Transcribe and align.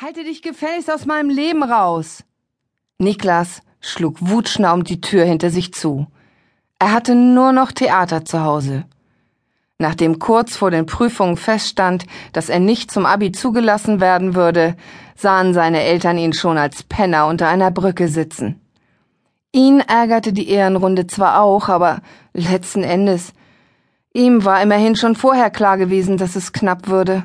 Halte 0.00 0.22
dich 0.22 0.42
gefälligst 0.42 0.92
aus 0.92 1.06
meinem 1.06 1.28
Leben 1.28 1.64
raus. 1.64 2.22
Niklas 2.98 3.62
schlug 3.80 4.18
wutschnaubend 4.20 4.88
die 4.88 5.00
Tür 5.00 5.24
hinter 5.24 5.50
sich 5.50 5.74
zu. 5.74 6.06
Er 6.78 6.92
hatte 6.92 7.16
nur 7.16 7.50
noch 7.50 7.72
Theater 7.72 8.24
zu 8.24 8.44
Hause. 8.44 8.84
Nachdem 9.76 10.20
kurz 10.20 10.56
vor 10.56 10.70
den 10.70 10.86
Prüfungen 10.86 11.36
feststand, 11.36 12.06
dass 12.32 12.48
er 12.48 12.60
nicht 12.60 12.92
zum 12.92 13.06
Abi 13.06 13.32
zugelassen 13.32 13.98
werden 13.98 14.36
würde, 14.36 14.76
sahen 15.16 15.52
seine 15.52 15.82
Eltern 15.82 16.16
ihn 16.16 16.32
schon 16.32 16.58
als 16.58 16.84
Penner 16.84 17.26
unter 17.26 17.48
einer 17.48 17.72
Brücke 17.72 18.06
sitzen. 18.06 18.60
Ihn 19.50 19.80
ärgerte 19.80 20.32
die 20.32 20.48
Ehrenrunde 20.48 21.08
zwar 21.08 21.42
auch, 21.42 21.68
aber 21.68 22.02
letzten 22.34 22.84
Endes, 22.84 23.32
ihm 24.12 24.44
war 24.44 24.62
immerhin 24.62 24.94
schon 24.94 25.16
vorher 25.16 25.50
klar 25.50 25.76
gewesen, 25.76 26.18
dass 26.18 26.36
es 26.36 26.52
knapp 26.52 26.86
würde. 26.86 27.24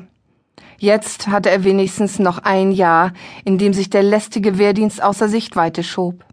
Jetzt 0.78 1.28
hatte 1.28 1.50
er 1.50 1.64
wenigstens 1.64 2.18
noch 2.18 2.38
ein 2.38 2.72
Jahr, 2.72 3.12
in 3.44 3.58
dem 3.58 3.72
sich 3.72 3.90
der 3.90 4.02
lästige 4.02 4.58
Wehrdienst 4.58 5.02
außer 5.02 5.28
Sichtweite 5.28 5.82
schob. 5.82 6.24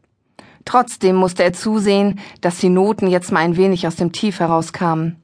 Trotzdem 0.66 1.16
musste 1.16 1.44
er 1.44 1.54
zusehen, 1.54 2.20
dass 2.42 2.60
die 2.60 2.70
Noten 2.70 3.08
jetzt 3.08 3.32
mal 3.32 3.40
ein 3.40 3.58
wenig 3.58 3.88
aus 3.88 3.96
dem 3.96 4.12
Tief 4.12 4.40
herauskamen. 4.40 5.18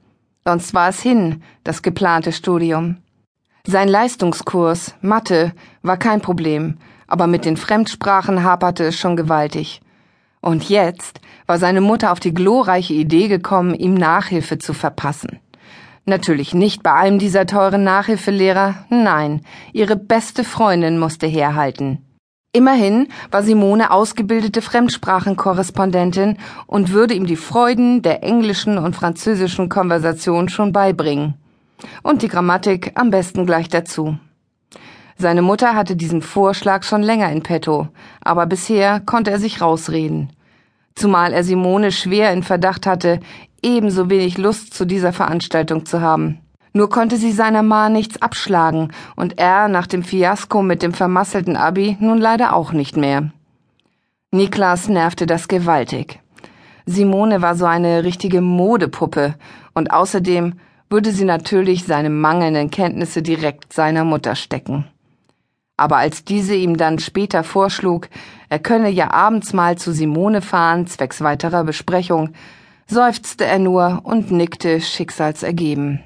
Sonst 0.44 0.74
war 0.74 0.88
es 0.88 1.00
hin, 1.00 1.42
das 1.64 1.82
geplante 1.82 2.32
Studium. 2.32 2.96
Sein 3.66 3.88
Leistungskurs, 3.88 4.94
Mathe, 5.02 5.52
war 5.82 5.98
kein 5.98 6.20
Problem, 6.20 6.78
aber 7.06 7.26
mit 7.26 7.44
den 7.44 7.56
Fremdsprachen 7.56 8.42
haperte 8.42 8.84
es 8.84 8.96
schon 8.96 9.16
gewaltig. 9.16 9.82
Und 10.40 10.68
jetzt 10.68 11.20
war 11.46 11.58
seine 11.58 11.80
Mutter 11.80 12.12
auf 12.12 12.20
die 12.20 12.32
glorreiche 12.32 12.94
Idee 12.94 13.28
gekommen, 13.28 13.74
ihm 13.74 13.94
Nachhilfe 13.94 14.58
zu 14.58 14.72
verpassen. 14.72 15.40
Natürlich 16.08 16.54
nicht 16.54 16.82
bei 16.82 16.94
einem 16.94 17.18
dieser 17.18 17.44
teuren 17.44 17.84
Nachhilfelehrer, 17.84 18.86
nein, 18.88 19.42
ihre 19.74 19.94
beste 19.94 20.42
Freundin 20.42 20.98
musste 20.98 21.26
herhalten. 21.26 21.98
Immerhin 22.54 23.08
war 23.30 23.42
Simone 23.42 23.90
ausgebildete 23.90 24.62
Fremdsprachenkorrespondentin 24.62 26.38
und 26.66 26.94
würde 26.94 27.12
ihm 27.12 27.26
die 27.26 27.36
Freuden 27.36 28.00
der 28.00 28.24
englischen 28.24 28.78
und 28.78 28.96
französischen 28.96 29.68
Konversation 29.68 30.48
schon 30.48 30.72
beibringen. 30.72 31.34
Und 32.02 32.22
die 32.22 32.28
Grammatik 32.28 32.92
am 32.94 33.10
besten 33.10 33.44
gleich 33.44 33.68
dazu. 33.68 34.16
Seine 35.18 35.42
Mutter 35.42 35.74
hatte 35.74 35.94
diesen 35.94 36.22
Vorschlag 36.22 36.84
schon 36.84 37.02
länger 37.02 37.30
in 37.30 37.42
petto, 37.42 37.88
aber 38.22 38.46
bisher 38.46 39.00
konnte 39.00 39.30
er 39.30 39.38
sich 39.38 39.60
rausreden. 39.60 40.30
Zumal 40.98 41.32
er 41.32 41.44
Simone 41.44 41.92
schwer 41.92 42.32
in 42.32 42.42
Verdacht 42.42 42.84
hatte, 42.84 43.20
ebenso 43.62 44.10
wenig 44.10 44.36
Lust 44.36 44.74
zu 44.74 44.84
dieser 44.84 45.12
Veranstaltung 45.12 45.86
zu 45.86 46.00
haben. 46.00 46.40
Nur 46.72 46.90
konnte 46.90 47.18
sie 47.18 47.30
seiner 47.30 47.62
Ma 47.62 47.88
nichts 47.88 48.20
abschlagen 48.20 48.92
und 49.14 49.38
er 49.38 49.68
nach 49.68 49.86
dem 49.86 50.02
Fiasko 50.02 50.60
mit 50.60 50.82
dem 50.82 50.92
vermasselten 50.92 51.56
Abi 51.56 51.96
nun 52.00 52.18
leider 52.18 52.52
auch 52.52 52.72
nicht 52.72 52.96
mehr. 52.96 53.30
Niklas 54.32 54.88
nervte 54.88 55.26
das 55.26 55.46
gewaltig. 55.46 56.18
Simone 56.84 57.42
war 57.42 57.54
so 57.54 57.64
eine 57.64 58.02
richtige 58.02 58.40
Modepuppe 58.40 59.36
und 59.74 59.92
außerdem 59.92 60.54
würde 60.90 61.12
sie 61.12 61.24
natürlich 61.24 61.84
seine 61.84 62.10
mangelnden 62.10 62.72
Kenntnisse 62.72 63.22
direkt 63.22 63.72
seiner 63.72 64.02
Mutter 64.02 64.34
stecken 64.34 64.84
aber 65.78 65.96
als 65.96 66.24
diese 66.24 66.54
ihm 66.54 66.76
dann 66.76 66.98
später 66.98 67.44
vorschlug, 67.44 68.08
er 68.50 68.58
könne 68.58 68.90
ja 68.90 69.12
abends 69.12 69.52
mal 69.52 69.78
zu 69.78 69.92
Simone 69.92 70.42
fahren, 70.42 70.86
zwecks 70.86 71.22
weiterer 71.22 71.64
Besprechung, 71.64 72.30
seufzte 72.86 73.46
er 73.46 73.58
nur 73.58 74.00
und 74.02 74.30
nickte 74.30 74.80
schicksalsergeben. 74.80 76.00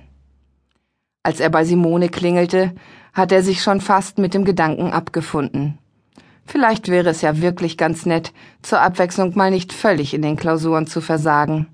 Als 1.23 1.41
er 1.41 1.51
bei 1.51 1.65
Simone 1.65 2.09
klingelte, 2.09 2.73
hat 3.15 3.33
er 3.33 3.43
sich 3.43 3.63
schon 3.63 3.81
fast 3.81 4.19
mit 4.19 4.35
dem 4.35 4.45
Gedanken 4.45 4.93
abgefunden. 4.93 5.79
Vielleicht 6.45 6.89
wäre 6.89 7.09
es 7.11 7.23
ja 7.23 7.41
wirklich 7.41 7.79
ganz 7.79 8.05
nett, 8.05 8.33
zur 8.61 8.81
Abwechslung 8.81 9.37
mal 9.37 9.51
nicht 9.51 9.73
völlig 9.73 10.13
in 10.13 10.23
den 10.23 10.37
Klausuren 10.37 10.87
zu 10.87 11.01
versagen. 11.01 11.69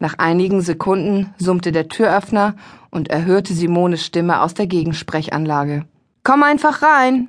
Nach 0.00 0.14
einigen 0.18 0.62
Sekunden 0.62 1.34
summte 1.38 1.70
der 1.70 1.88
Türöffner 1.88 2.56
und 2.90 3.08
er 3.10 3.26
hörte 3.26 3.52
Simones 3.52 4.04
Stimme 4.04 4.40
aus 4.40 4.54
der 4.54 4.66
Gegensprechanlage. 4.66 5.84
Komm 6.30 6.44
einfach 6.44 6.82
rein. 6.82 7.26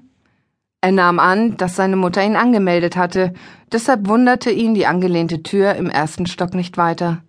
Er 0.79 0.91
nahm 0.91 1.17
an, 1.17 1.57
dass 1.57 1.75
seine 1.75 1.95
Mutter 1.95 2.23
ihn 2.23 2.35
angemeldet 2.35 2.95
hatte, 2.95 3.33
deshalb 3.71 4.07
wunderte 4.07 4.51
ihn 4.51 4.75
die 4.75 4.85
angelehnte 4.85 5.41
Tür 5.41 5.73
im 5.73 5.89
ersten 5.89 6.27
Stock 6.27 6.53
nicht 6.53 6.77
weiter. 6.77 7.23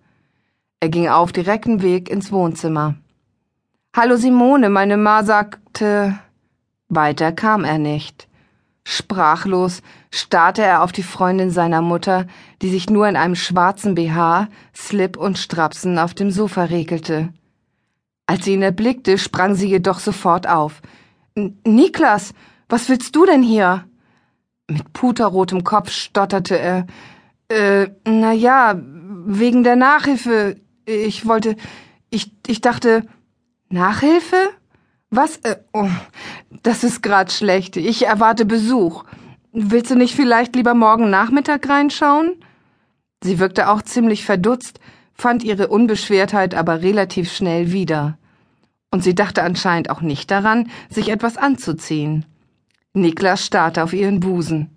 Er 0.81 0.89
ging 0.89 1.07
auf 1.07 1.31
direkten 1.31 1.81
Weg 1.81 2.11
ins 2.11 2.31
Wohnzimmer. 2.31 2.93
Hallo 3.97 4.17
Simone, 4.17 4.69
meine 4.69 4.97
Ma 4.97 5.23
sagte. 5.23 6.19
Weiter 6.89 7.31
kam 7.31 7.63
er 7.63 7.79
nicht. 7.79 8.27
Sprachlos 8.83 9.81
starrte 10.11 10.61
er 10.61 10.83
auf 10.83 10.91
die 10.91 11.01
Freundin 11.01 11.49
seiner 11.49 11.81
Mutter, 11.81 12.27
die 12.61 12.69
sich 12.69 12.87
nur 12.87 13.07
in 13.07 13.15
einem 13.15 13.35
schwarzen 13.35 13.95
BH, 13.95 14.47
Slip 14.75 15.17
und 15.17 15.39
Strapsen 15.39 15.97
auf 15.97 16.13
dem 16.13 16.29
Sofa 16.29 16.65
regelte. 16.65 17.29
Als 18.27 18.45
sie 18.45 18.53
ihn 18.53 18.61
erblickte, 18.61 19.17
sprang 19.17 19.55
sie 19.55 19.69
jedoch 19.69 19.97
sofort 19.97 20.47
auf. 20.47 20.79
Niklas, 21.35 22.33
was 22.69 22.89
willst 22.89 23.15
du 23.15 23.25
denn 23.25 23.43
hier? 23.43 23.85
Mit 24.69 24.93
puterrotem 24.93 25.63
Kopf 25.63 25.91
stotterte 25.91 26.57
er. 26.57 26.87
Äh, 27.49 27.89
na 28.05 28.31
ja, 28.31 28.79
wegen 28.79 29.63
der 29.63 29.75
Nachhilfe. 29.75 30.57
Ich 30.85 31.27
wollte, 31.27 31.55
ich, 32.09 32.31
ich 32.47 32.61
dachte, 32.61 33.05
Nachhilfe? 33.69 34.35
Was? 35.09 35.37
Äh, 35.37 35.57
oh, 35.73 35.89
das 36.63 36.83
ist 36.83 37.01
grad 37.03 37.31
schlecht. 37.31 37.77
Ich 37.77 38.05
erwarte 38.05 38.45
Besuch. 38.45 39.03
Willst 39.51 39.91
du 39.91 39.95
nicht 39.95 40.15
vielleicht 40.15 40.55
lieber 40.55 40.73
morgen 40.73 41.09
Nachmittag 41.09 41.67
reinschauen? 41.69 42.35
Sie 43.23 43.39
wirkte 43.39 43.69
auch 43.69 43.81
ziemlich 43.81 44.25
verdutzt, 44.25 44.79
fand 45.13 45.43
ihre 45.43 45.67
Unbeschwertheit 45.67 46.55
aber 46.55 46.81
relativ 46.81 47.31
schnell 47.31 47.71
wieder 47.71 48.17
und 48.93 49.03
sie 49.03 49.15
dachte 49.15 49.41
anscheinend 49.41 49.89
auch 49.89 50.01
nicht 50.01 50.29
daran, 50.29 50.69
sich 50.87 51.09
etwas 51.09 51.35
anzuziehen. 51.35 52.25
Niklas 52.93 53.43
starrte 53.43 53.83
auf 53.83 53.91
ihren 53.91 54.19
Busen. 54.19 54.69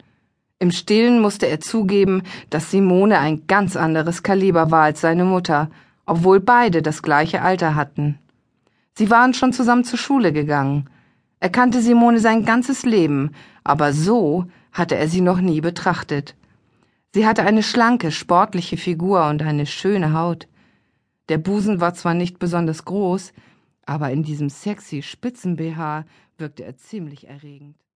Im 0.58 0.70
Stillen 0.70 1.20
musste 1.20 1.46
er 1.48 1.60
zugeben, 1.60 2.22
dass 2.48 2.70
Simone 2.70 3.18
ein 3.18 3.46
ganz 3.46 3.76
anderes 3.76 4.22
Kaliber 4.22 4.70
war 4.70 4.84
als 4.84 5.02
seine 5.02 5.26
Mutter, 5.26 5.68
obwohl 6.06 6.40
beide 6.40 6.80
das 6.80 7.02
gleiche 7.02 7.42
Alter 7.42 7.74
hatten. 7.74 8.18
Sie 8.94 9.10
waren 9.10 9.34
schon 9.34 9.52
zusammen 9.52 9.84
zur 9.84 9.98
Schule 9.98 10.32
gegangen. 10.32 10.88
Er 11.38 11.50
kannte 11.50 11.82
Simone 11.82 12.18
sein 12.18 12.46
ganzes 12.46 12.86
Leben, 12.86 13.32
aber 13.64 13.92
so 13.92 14.46
hatte 14.72 14.96
er 14.96 15.08
sie 15.08 15.20
noch 15.20 15.42
nie 15.42 15.60
betrachtet. 15.60 16.34
Sie 17.12 17.26
hatte 17.26 17.42
eine 17.42 17.62
schlanke, 17.62 18.10
sportliche 18.10 18.78
Figur 18.78 19.28
und 19.28 19.42
eine 19.42 19.66
schöne 19.66 20.14
Haut. 20.14 20.48
Der 21.28 21.36
Busen 21.36 21.82
war 21.82 21.92
zwar 21.92 22.14
nicht 22.14 22.38
besonders 22.38 22.86
groß, 22.86 23.34
aber 23.86 24.10
in 24.10 24.22
diesem 24.22 24.50
sexy 24.50 25.02
Spitzen-BH 25.02 26.04
wirkte 26.38 26.64
er 26.64 26.76
ziemlich 26.76 27.28
erregend. 27.28 27.76